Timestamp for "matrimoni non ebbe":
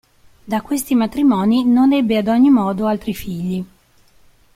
0.95-2.17